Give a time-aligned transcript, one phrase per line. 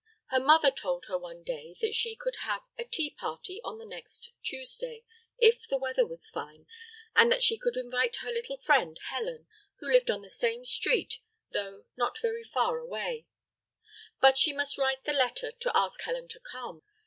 [0.31, 3.85] Her mother told her one day that she could have a tea party on the
[3.85, 5.03] next Tuesday,
[5.37, 6.65] if the weather was fine,
[7.15, 9.45] and that she could invite her little friend Helen,
[9.75, 11.19] who lived on the same street,
[11.51, 13.27] though not very far away;
[14.19, 16.81] but she must write the letter to ask Helen to come.